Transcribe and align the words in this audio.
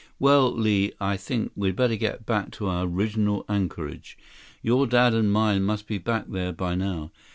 "Well, 0.17 0.51
Li. 0.51 0.93
I 0.99 1.15
think 1.15 1.51
we'd 1.55 1.75
better 1.75 1.95
get 1.95 2.25
back 2.25 2.49
to 2.53 2.65
our 2.65 2.87
original 2.87 3.45
anchorage. 3.47 4.17
Your 4.63 4.87
dad 4.87 5.13
and 5.13 5.31
mine 5.31 5.61
must 5.61 5.85
be 5.85 5.99
back 5.99 6.25
there 6.29 6.51
by 6.51 6.73
now. 6.73 7.11